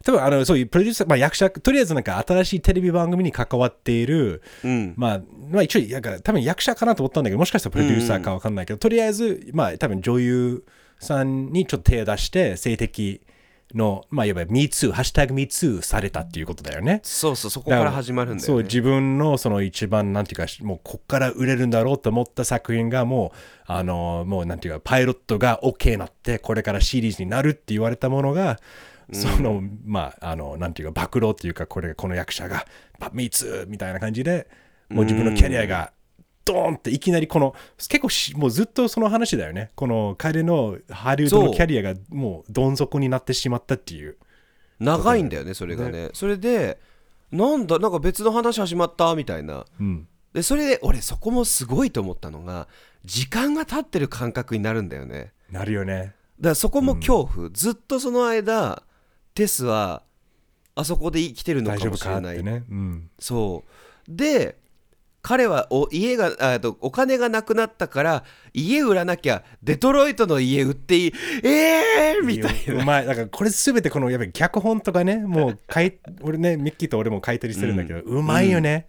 [0.03, 4.95] 多分あのそういうプロデューサー、まあ、役者とりあえずなんか新しいテレビ番組に関わっている、うん。
[4.97, 10.65] まあ、まあ一応なんか多分役者かなと思ったんだけどもしかしたらプロデューサーかわかんないけど、とりあえずまあ多分女優
[10.99, 13.21] さんにちょっと手を出して性的
[13.75, 28.59] のまあいわば MeToo ハッシュタグ MeToo されたっていうことだよねそうそうそこから始まるんだそうよね自分のその一番なんていうかもうこっから売れるんだろうと思った作品がもうあのもうなんていうかパイロットが OK になってこれからシリーズになるって言われたものが
[29.11, 32.65] その、まああのなんていうか暴露っていうかこれこの役者が
[32.99, 34.47] 「パミーツ!」みたいな感じで
[34.89, 35.91] もう自分のキャリアが
[36.45, 39.71] ドーンっていきなりこの結構しもうずっとその話だよね。
[39.75, 44.17] この彼のハリウッドのキャリアがもうどん底になってしまったっていう。
[44.79, 46.09] 長いんだよねそれがね。
[46.13, 46.79] それで
[47.31, 49.65] なんだなんか別の話始まったみたいな。
[49.79, 50.07] うん。
[50.33, 52.67] でそれで俺そこもすごいと思ったのが
[53.05, 55.31] 時間が経ってる感覚になるんだよね。
[55.49, 56.13] なるよね。
[56.39, 58.83] だからそこも恐怖、ずっとその間
[59.33, 60.03] テスは
[60.75, 64.11] あそこで生きてるのか大丈夫もしれない、かってね、うん、そう。
[64.13, 64.57] で
[65.27, 71.13] 彼はお家があとお金がなくなったから家売らなきゃデトロイトの家売っていい。
[71.43, 72.83] えーみたいな。
[72.83, 73.07] うまい。
[73.07, 78.85] だからこれすべてこのやっぱり脚本とかねもう書い俺ね ミッキーと俺も書いたりしてるんだけど、うまいよね、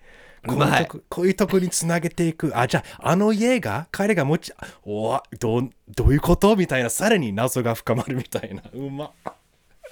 [0.47, 0.59] うん。
[0.59, 2.53] こういうとここういうとこにつなげていく。
[2.55, 4.53] あじゃああの家が彼が持ち
[4.85, 6.55] おわどうどういうこと？
[6.55, 8.63] みたいなさらに謎が深まるみたいな。
[8.75, 9.11] うまっ。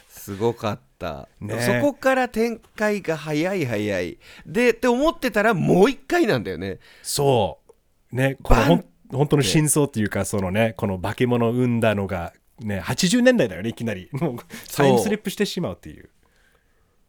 [0.08, 0.93] すごかった、
[1.40, 1.60] ね。
[1.60, 4.18] そこから展開が早い早い。
[4.46, 6.78] でって思ってたらもう一回なんだよね。
[7.02, 7.58] そ
[8.12, 8.16] う。
[8.16, 14.08] ねこの本当の真相っていうかそのねこの化け物を生んだのがね80年代だよねいきなり。
[14.14, 14.36] もう
[14.74, 16.10] タイムスリップしてしまうっていう。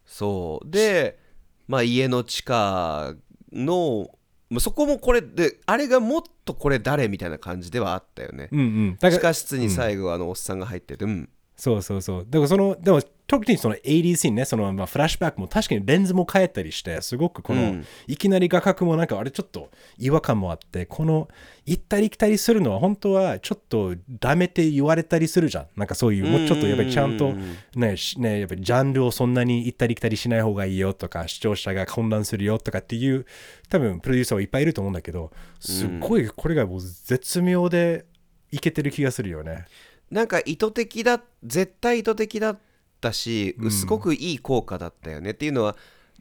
[0.05, 0.69] そう。
[0.69, 1.19] で
[1.67, 3.13] まあ家の地下
[3.51, 4.09] の
[4.49, 8.49] まあそこもこれであれがもっとこれ誰みたいな感じではあったよね。
[8.51, 8.97] うんうん。
[8.99, 11.29] だから地下室に最後あのおっさんが入っててうん。
[11.55, 12.27] そうそうそう。
[12.29, 21.27] でもその、でも特にその80シーンね、そのまあフラッシュバックも確かにレンズも変えたりして、すごくこの、うんいきなり画角もなんかあれちょっと違和感もあって、この
[21.65, 25.67] 行ったり来たりするのは本当はちょっとダメって言われたりするじゃん。
[25.75, 27.33] なんかそういう、もうちょっとやっぱりちゃんと
[27.75, 33.25] ね、しね、やっぱりジャンルをそんなに行ったり来たりしない方がいいよとか、視聴者が混乱するよとかっていう、
[33.69, 38.05] 多分プロデューサーはいっぱいいると思うんだけど、すっごいこれがもう絶妙で
[38.51, 39.65] いけてる気がするよね。
[40.11, 42.59] なんか意図的だ絶対意図的だっ
[43.05, 45.31] たし、すごくいい効果だったよね。
[45.31, 45.75] っていうのは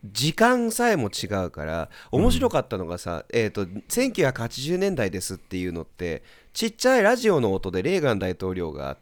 [0.04, 8.98] 時間さえも違うから面白かったのがさ、えー、と1980年代ですっていうのってちっちゃいラジオの音でレーガン大統領があっ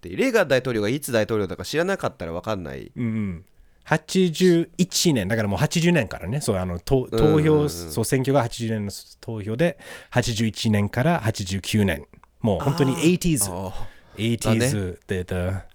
[0.00, 2.90] てレーガン大統領がいつ大統領だか知らなかったら分かんない。
[2.96, 3.44] うんうん、
[3.86, 6.40] 81年だからもう80年からね。
[6.40, 9.78] そうあの投投票、そう選挙が80年の投票で
[10.10, 12.04] 81年から89年。
[12.40, 13.72] もう本当に 80s あ
[14.16, 15.71] 80s で、the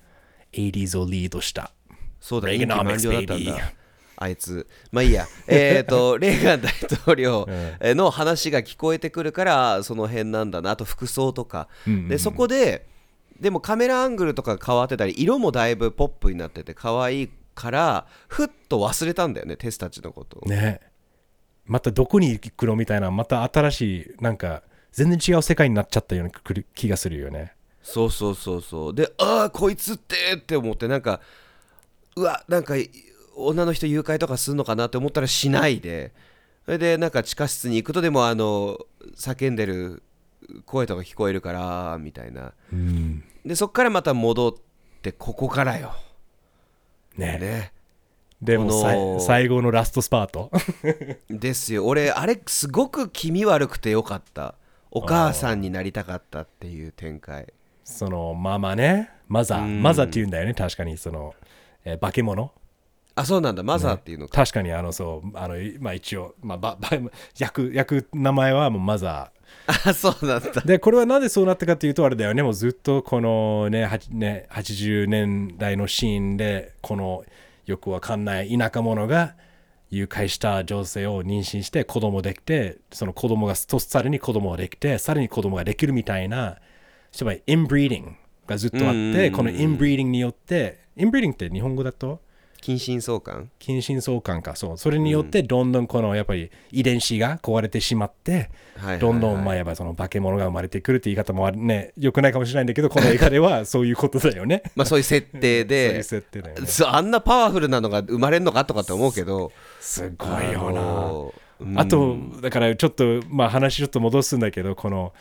[0.54, 1.72] 80s をリードした。
[2.20, 3.74] そうだ Reaganomics 任期満了だったんだ。
[4.20, 4.68] あいつ。
[4.92, 5.28] まあいいや。
[5.48, 7.48] えっと レーガン大統領
[7.82, 10.72] の話が聞こえてくるからその辺なんだな。
[10.72, 11.68] あと服装とか、
[12.10, 12.88] でそこで
[13.40, 20.50] でもカメラアングルとか変わってたり色もだいぶポップになってて可愛いからふっと忘れたんだよねテスたちのことを。
[20.50, 20.82] ね。
[21.66, 23.82] またどこに行くのみたいなまた新し
[24.20, 26.32] いなんか全然違う世界になっちゃったような
[26.74, 27.54] 気がするよね
[27.88, 28.94] そうそうそうそう。
[28.94, 31.22] でああこいつってって思ってなんか
[32.18, 32.74] うわなんか
[33.38, 36.12] 女の人誘拐とかするのかなって思ったらしないで。
[36.66, 38.78] それでなんか地下室に行くとでもあの
[39.16, 40.04] 叫んでる
[40.66, 42.52] 声とか聞こえるからみたいな。
[42.74, 43.24] うん。
[43.46, 44.54] でそっからまた戻っ
[45.02, 45.96] てここからよ。
[47.16, 47.38] ね。
[47.40, 47.72] ね。
[48.42, 50.52] でも最後のラストスパート。
[51.32, 51.86] ですよ。
[51.86, 54.56] 俺あれすごく気味悪くてよかった。
[54.92, 57.54] お母さんになりたかったっていう展開
[57.88, 59.82] そのママねマザーうん。
[59.82, 61.34] マザーって言うんだよね確かにその、
[61.86, 62.52] えー化け物。
[63.16, 63.64] あそうなんだ。
[63.64, 66.90] マザーっていうのか、確かにあのそうあのまあ一応、まあ、ばば
[67.40, 69.32] 役役名前はもうマザ
[69.86, 70.52] あそうなんだ。
[70.52, 72.44] ーでこれはなぜそうなったかというとあれだよね。
[72.44, 77.24] もうずっとこのねね80年代のシーンでこの
[77.66, 79.36] よくわかんない田舎者が
[79.90, 86.58] 誘拐した女性を妊娠して子供できてその子供がとさらに子供ができてさらに子供ができるみたいな
[87.12, 88.12] つまり inbreeding
[88.48, 92.20] がずっとあっうんてこの inbreeding によって inbreeding って日本語だと？
[92.60, 93.50] 近親相関？
[93.60, 94.56] 近親相関か。
[94.56, 94.78] そう。
[94.78, 98.50] それによってどんどんこのやっぱり遺伝子が壊れてしまって
[99.00, 101.94] どんどんまあやっぱその化け物が生まれてくるって言い方もね。
[101.98, 104.64] よくないかもしれないんだけどこの映画ではそういうことだよね。
[104.76, 109.52] まあそういう設定 そういうで設定だよねあんなパワフルなのが生まれるのかとかって思うけど。
[109.80, 115.14] すごいよなあとだからちょっとまあ話ちょっと戻すんだけどこの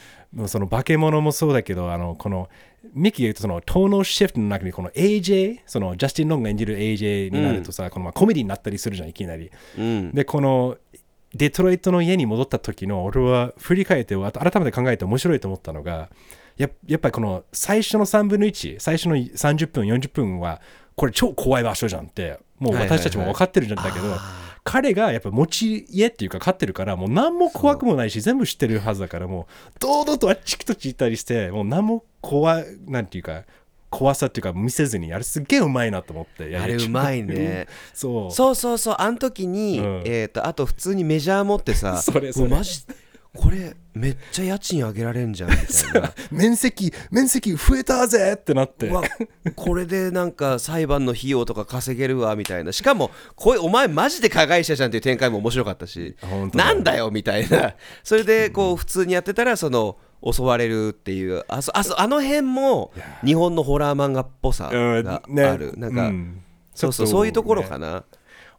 [0.47, 2.49] その化け物もそうだけどあのこの
[2.95, 9.51] ミキが言うとそのトーノシフトの中にこの AJ そのジャスティン・ロンが演じる AJ になるとさ、このまあコメディになったりするじゃんいきなり。
[9.79, 10.13] うん。
[10.13, 10.77] でこの
[11.35, 16.09] デトロイトの家に戻った時の俺は振り返ってあと改めて考えて面白いと思ったのが
[16.57, 20.63] ややっぱりこの最初の3分の1最初の30分40分は
[20.95, 24.17] これ超怖い場所じゃんってもう私たちも分かってるんだけど、
[24.67, 33.45] 彼がやっぱ持ち家っていうか飼ってるからもう何も怖くもないし全部知ってるはずだからもう堂々とあっちきとち行ったりしてもう何も怖なんていうか
[33.91, 37.69] 怖さっていうか見せずにあれすっげえうまいなと思ってあれうまいね。
[37.95, 38.31] そう。
[38.33, 40.03] そうそうそうあの時に、うん。
[40.05, 42.49] えー、とあと普通にメジャー持ってさ それそれ。
[42.49, 42.83] マジ
[43.37, 46.13] これめっちゃ家賃上げられんじゃんみたいな。
[46.31, 48.89] 面積面積増えたぜってなって。
[48.89, 49.03] うわ
[49.55, 52.73] これでなんか裁判の費用とか稼げるわみたいな。
[52.73, 56.17] しかもこれお前マジで加害者じゃんっていう展開も面白かったし。
[56.53, 57.75] なんだよみたいな。
[58.03, 61.45] それでこう普通にやってたらその襲われるっていう。
[61.49, 62.93] あそあそあの辺も
[63.25, 65.23] 日本のホラー漫画っぽさが
[65.53, 66.43] ある、なんか、うん。
[66.75, 68.05] そうそうそういうところかな、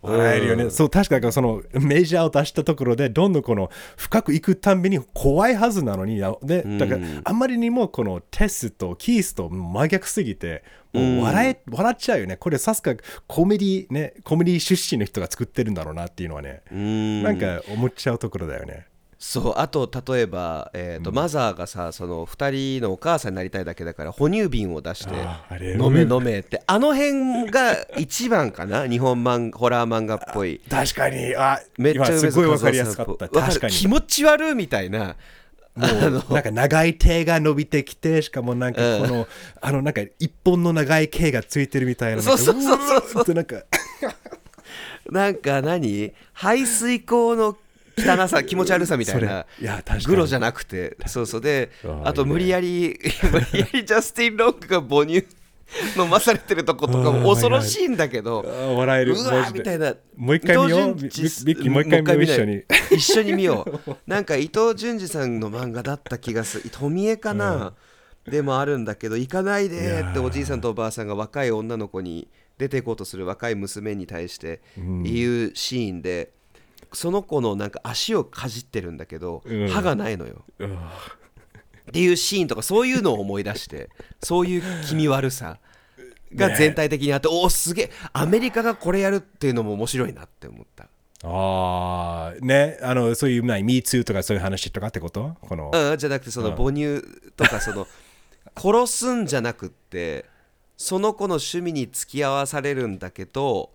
[0.01, 12.37] 笑えるよね、そう確かにそのメジャーを出したところでどんどんこの深く行くたんびに怖いはずなのにでだからあんまりにもこのテスとキースと真逆すぎてもう笑え、笑っちゃうよね。
[12.37, 12.95] これさすが
[13.27, 17.23] コメディねコメディ出身の人が作ってるんだろうなっていうのはね、うん。
[17.23, 18.87] なんか思っちゃうところだよね
[19.19, 26.61] そうあと例えば、えーとマザーがさその2人のお母さんになりたいだけだから哺乳瓶を出してああれ飲め飲めって。
[26.67, 28.87] あの辺が一番かな？
[28.87, 30.61] 日本漫ホラー漫画っぽい。
[30.69, 31.35] 確かに。
[31.35, 33.25] あめっちゃ今すごいわかりやすかった。
[33.25, 35.15] わか気持ち悪いみたいな。
[35.75, 39.27] もうなんか長い手が伸びてきてしかもなんかこの、
[39.61, 42.21] あのなんか一本の長い毛がついてるみたいな。
[42.21, 43.63] そうそうそうそうなんかうーってなんか。
[45.09, 46.13] なんか何？
[46.33, 47.57] 排水口の
[47.97, 49.21] 汚さ気持ち悪さみたいな。
[49.21, 49.65] それ。
[49.65, 50.05] いや確かに。
[50.05, 50.97] グロじゃなくて。
[51.07, 51.41] そうそう。
[51.41, 51.71] で
[52.03, 52.97] あと無理やり
[53.31, 55.25] 無理やりジャスティン・ロックが母乳
[55.97, 58.45] 飲まされてるとことかも Oh 恐ろしいんだけど。
[58.77, 59.13] 笑える。
[59.13, 59.95] うわみたいな。
[60.15, 60.91] もう一回見よう。
[60.91, 62.63] 伊藤潤二ビビッキーもう一回見よう一緒に。
[62.91, 63.95] 一緒に見よう。
[64.07, 66.69] なんか伊藤潤二さんの漫画だった気がする。
[66.71, 67.73] 富江かな、
[68.29, 76.31] でもあるんだけど行かないでっておじいさんとおばあさんが若い女の子に出ていこうとする若い娘に対して言うシーンで、
[76.93, 79.67] その子のなんか足をかじってるんだけど、うん。
[79.69, 80.45] 歯がないのよ。
[81.89, 83.89] っていうシーンとかそういうのを思い出して
[84.21, 85.57] そういう気味悪さ
[86.35, 90.89] が全体的にあって、おおすげえアメリカがこれやるっていうのも面白いなって思った。
[91.23, 92.77] ああね。
[92.81, 95.35] あのそういうまあ Me Too とかそういう話とかってこと？
[95.41, 95.71] この。
[95.73, 97.01] うん、じゃなくてその母乳
[97.35, 97.87] とかその
[98.55, 100.25] 殺すんじゃなくって
[100.75, 103.71] その子の趣味に付き合わされるんだけど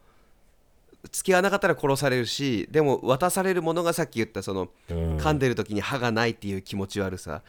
[1.11, 5.17] 付き合わなかったら殺されるしでも渡されるものがさっき言ったそのうん。
[5.17, 7.43] 噛んでる時に歯がないっていう気持ち悪さ。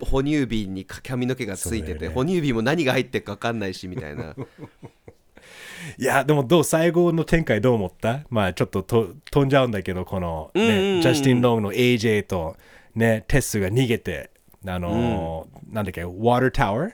[0.00, 2.14] 哺乳瓶に髪の毛がついてて、ね。
[2.14, 4.34] 哺乳瓶も何が入ってるか分かんないしみたいな。
[5.98, 8.20] いやでもどう最後の展開どう思った？
[8.28, 12.56] まあちょっとと飛んじゃうんだけどこの、ねうんうんうんジャスティン・ローグの AJ と
[12.94, 14.30] ねテスが逃げて
[14.66, 16.88] あのーなんだっけ Water Tower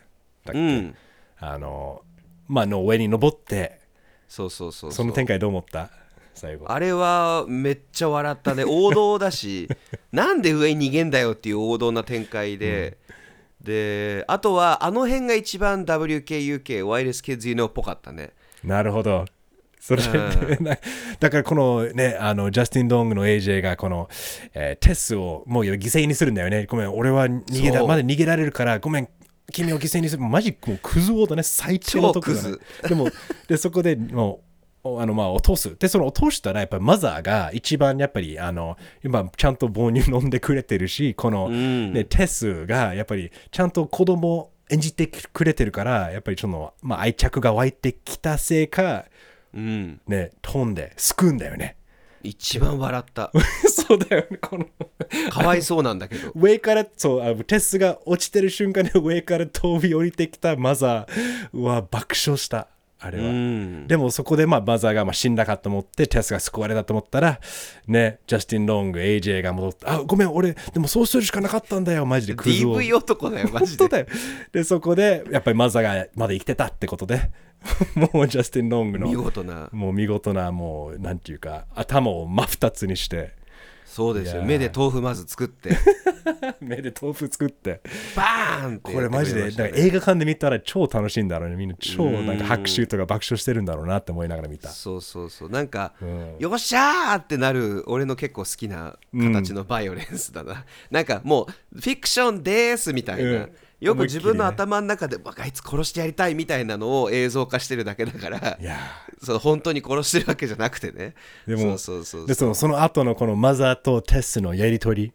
[0.44, 0.94] だっけ、うん。
[1.38, 3.80] あのーまあの上に登って
[4.28, 4.92] そうそうそう。
[4.92, 5.90] その展開どう思った？
[6.34, 6.66] 最後。
[6.70, 8.64] あれはめっちゃ笑ったね。
[8.68, 9.68] 王道だし
[10.12, 12.98] なんで上に逃げんだよっていう王道な展開で、
[13.60, 18.32] であとはあの辺が一番 WKUK ワイルス・キッズ・ユノっぽかったね。
[18.62, 19.24] なるほど。
[19.80, 20.78] それで、な
[21.20, 24.08] だからこのねあのジャスティン・ロングの AJ がこの、
[24.54, 26.64] えーテスをもう犠牲にするんだよね。
[26.64, 29.08] ごめん俺は逃げだまだ逃げられるからごめん
[29.52, 30.22] 君を犠牲にする。
[30.22, 31.42] マジもうクズ王だね。
[31.42, 32.56] 最低のとこだ、ね。
[32.82, 33.08] 超、でも
[33.46, 34.40] でそこでも
[34.84, 35.76] あのまあ落とす。
[35.78, 41.92] でその落としたらやっぱマザーが一番やっぱりあの今ちゃんと母乳飲んでくれてるしこの、ん。
[41.92, 49.06] ね、テスがやっぱりちゃんと子供を演じてくれてるからやっぱりその、まあ、愛着が湧いてきたせいか
[49.54, 50.00] うん。
[50.06, 51.76] ね飛んで救うんだよね。
[52.22, 53.30] 一番笑った。
[53.68, 54.66] そうだよねこの。
[55.30, 56.32] かわいそうなんだけど。
[56.36, 62.68] 上からそうあのテスが落ちてる瞬間に上から飛び降りてきたマザーは爆笑した
[63.04, 63.86] あれうは、ん。
[63.86, 67.40] でもそこでまあマザーがまあ死んだかと思ってテスが救われたと思ったら
[67.86, 72.80] ねジャスティン・ロング AJ が戻ってあごめん俺でもそうするしかなかったんだよマジでクズを。
[72.80, 73.88] DV 男だよ マジで。
[73.88, 74.06] だよ
[74.52, 77.30] でそこでやっぱりマザーがまだ生きてたってことで
[78.12, 79.68] もうジャスティン・ロングの見事な。
[79.72, 83.32] もう見事なもうなんていうか頭を真二つにして
[83.94, 84.42] そうですよ。
[84.42, 85.70] 目で豆腐まず作って。
[86.60, 87.80] 目で豆腐作って。
[88.16, 91.54] バーンってこれマジでね映画館で見たら超楽しいんだろうね。
[91.54, 94.68] みんな超なんか拍手とか爆笑してるんだろうなって思いながら見た。
[94.70, 95.48] そうそうそう。
[95.48, 96.36] なんか、うん。
[96.40, 103.52] よっしゃーってなる俺の結構好きな形のバイオレンスだな、なんかもうフィクションですみたいな、うん
[103.84, 108.76] よく自分の頭の中で、わあいつ殺してやりたいみたいなのを映像化してるだけだからいや。
[109.22, 111.14] その本当に殺してるわけじゃなくてね。
[111.46, 115.12] でもそうそうでそのその後のこのマザーとテスのやりとり。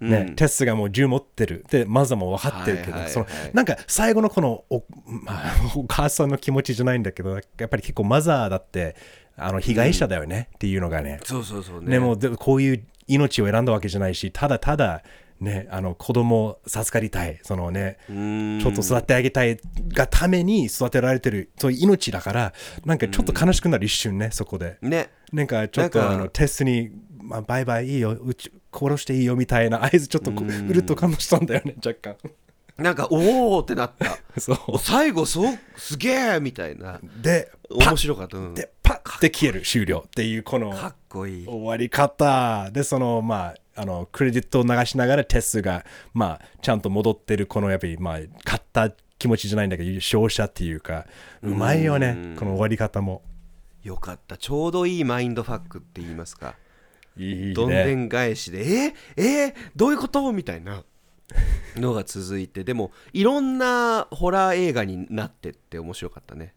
[0.00, 1.66] ね、テスがもう銃持ってる。
[1.70, 3.12] でマザーも分かってるけど、はいはいはい。
[3.12, 8.96] そのなんか最後のこのお,、まあ、お母さんの気持ちじゃないんだけどやっぱり結構マザーだって
[9.36, 11.20] あの被害者だよね、っていうのがね。
[11.24, 15.02] そうそうそうもでこういう命を選んだわけじゃないしただただ
[15.40, 17.38] ねあの子供を授かりたい。
[17.42, 22.52] そのねちょっと育ててあげたいがために育てられてるそういう命だから
[22.84, 24.78] なんかちょっと悲しくなる一瞬ねそこで。
[24.82, 25.10] ね。
[25.32, 26.90] なんかちょっとあのテスに、
[27.22, 32.16] まあ、バイバイいいようち殺していいよみたいな合図ちょっとこううるっと感動したんだよね若干。
[32.76, 34.18] なんかおおってなった。
[34.40, 34.78] そう。
[34.78, 36.98] 最後そうすげえみたいな。
[37.22, 38.52] でパ面白かった、うん。
[38.52, 41.46] ッでパッて消える終了っていうこのかっこいい。
[41.46, 42.70] 終わり方。
[42.72, 51.06] でそのまああのクレジットを流しながらテスがまあちゃんと戻ってるこのやっぱりまあ勝った気持ちじゃないんだけど勝者っていうか
[51.42, 53.22] うまいよねこの終わり方も。
[53.82, 54.36] よかった。
[54.36, 56.54] ちょうどいいマインドファックって言いますか。
[57.16, 60.32] いいどんでねん返しでええどういうこと？
[60.32, 60.84] みたいな
[61.76, 66.54] のが続いてでもいろんなホラー映画になってって面白かったね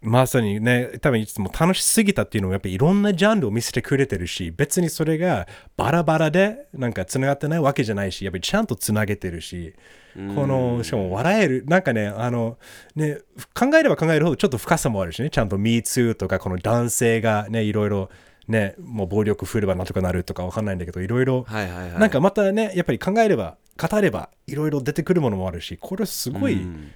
[0.00, 9.74] まさにね多分いつも楽しすぎたっていうのもやっぱりいろんなジャンルを見せてくれてるし別にそれがバラバラでなんかつながってないわけじゃないしやっぱりちゃんとつなげてるし
[10.14, 12.58] このしかも笑えるなんかねあの
[12.96, 13.18] ね
[13.54, 18.10] 考えれば考えるほどちょっと深さもあるしねちゃんと Me Too とかこの男性がねいろいろ
[18.48, 22.00] ねもう暴力振ればなんとかなるとかわかんないんだけどいろいろはいはいはい。
[22.00, 26.92] なんかまたねやっぱり考えれば語ればいろいろ出てくるものもあるしこれすごい、うん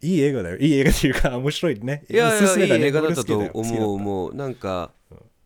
[0.00, 0.58] いい映画だよ。
[0.58, 2.04] いい映画っていうか面白いね。
[2.10, 4.90] いやいやいい映画だったと思う思うなんか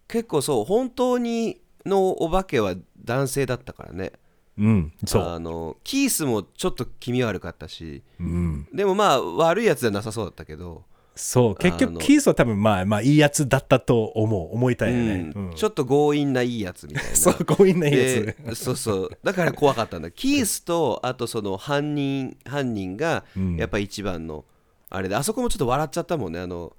[0.09, 2.75] 結構そう本当にのお化けは
[3.05, 4.13] 男性だったからね。
[4.59, 5.23] うん、そう。
[5.23, 8.03] あのキースもちょっと気味悪かったし。
[8.21, 11.55] うん、でもまあ悪いやつじゃなさそうだったけど、そう。
[11.57, 14.55] 結局、キースは多分まあまあいいやつだったと思う。
[14.55, 15.33] 思いたいよね。
[15.35, 18.37] うんうんちょっと強引ないいやつみたいな そう、強引ないいやつ。
[18.45, 24.45] でそうそうだから怖かったんだ キースとあとその犯人犯人がうんやっぱ一番の
[24.89, 26.75] あれであそこもちょっと笑っちゃったもんねあの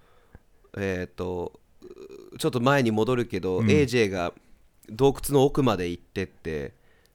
[0.78, 1.60] えっ、と
[2.38, 4.34] ちょっと前に戻るけど、AJ が
[4.90, 6.74] 洞窟の奥まで行ってって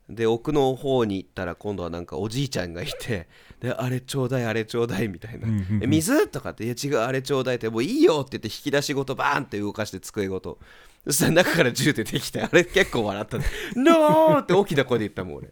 [0.09, 3.29] で奥の方に行ったら今度はなんかおじいちゃんがいて
[3.61, 5.49] であれちょうだいあれちょうだいみたいな、
[5.83, 6.29] え水？
[6.29, 10.59] とかっていや違うあれちょうだいってもういいよって言って引き出しごとバーンって動かして机ごと。
[11.05, 13.45] そしたら中から銃出てきてあれ結構笑ったね
[13.77, 15.49] 「ノー!」って大きな声で言ったもん俺。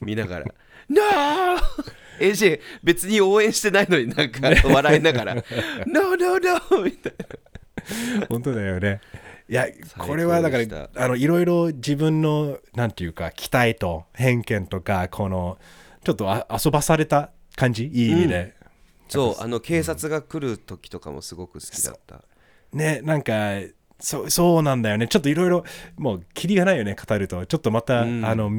[0.00, 0.44] 見ながら
[0.88, 5.34] 「ノー!」AJ 別に応援してないのになんか笑いながら
[5.86, 7.14] 「ノーノーノー!」みたい
[8.20, 8.26] な。
[8.28, 9.00] 本当だよね。
[9.48, 9.66] いや、
[9.98, 15.58] 高これはだから、あの、いろいろ自分の、なんていうか、期待と偏見とか、この、
[16.02, 18.54] ちょっとあ遊ばされた感じ、いい意味で。
[19.08, 22.24] そうあの警察が来る時とかもすごく好きだった
[22.72, 23.60] ね、なんか、
[24.00, 25.08] そうそうなんだよね。
[25.08, 25.64] ちょっといろいろ、
[25.96, 27.46] もう、キリがないよね、語ると。
[27.46, 28.50] ちょっとまた、うんあの、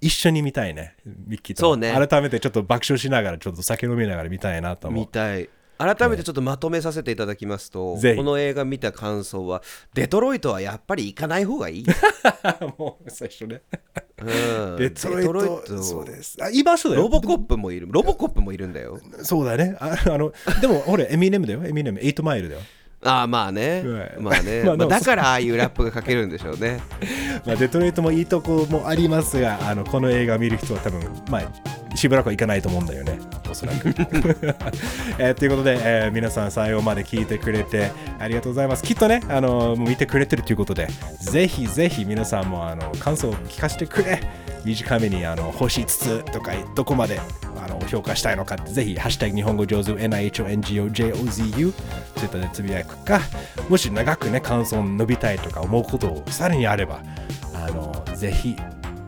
[0.00, 1.62] 一緒に見たいね、ミッキーと。
[1.62, 5.00] そうね改めてちょっと爆笑しながら、ちょっと酒飲みながら見たいなと思う。
[5.00, 5.48] 見たい
[5.78, 9.62] 改めてちょっとまとめさせていただきますと、この映画見た感想は
[9.94, 11.86] デトロイトはやっぱり行かない方がいい、
[12.78, 13.62] もう、最初ね。
[14.22, 16.36] うん デトロイト、そうです。
[16.40, 17.02] あ、いい場所だよ。
[17.02, 19.76] ロボコップもいるロボコップもいるんだよそうだね。
[19.80, 21.64] あ あの、でも、俺、エミネムだよ。
[21.64, 22.60] エミネム、8マイルだよ。
[23.06, 26.80] ああまあねはいまあね、まあまあだからああいうラップが書けるんでしょうね
[27.44, 33.18] まあ、デトロイトもいいとこもありますが、あのこの映画を見る人は多分、まあ、しばらくは行かないと思うんだよね、
[33.54, 33.88] おそらく。
[35.18, 38.82] えーということで、えー皆さん最後まで聞いてくれてありがとうございます。
[38.82, 40.88] きっとね、あのもう見てくれてるということで、
[41.20, 44.20] ぜひぜひ皆さんもあの感想を聞かせてくれ。
[44.64, 47.20] 短めにあの星5つとかどこまで
[47.62, 53.20] あの評価したいのかぜひ、ハッシュタグ日本語上手 NIHONGOJOZU ツイッターでつぶやくか、
[53.68, 57.02] もし長くね、感想を伸びたいとか思うことをさらにあれば、
[57.54, 58.56] あのぜひ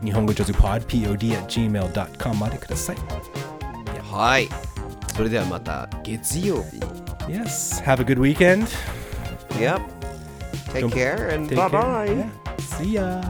[0.03, 2.97] 日本語上手 pod pod at gmail.com までください。
[4.11, 4.49] はい
[5.15, 6.79] それではまた月曜日
[7.27, 8.67] Yes, have a good weekend.
[9.59, 9.81] Yep
[10.71, 11.81] Take Don't- care and Take bye care.
[11.81, 12.29] bye Yeah.
[12.79, 13.21] See ya.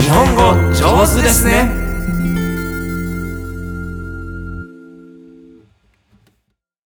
[0.00, 1.83] 日本語上手ですね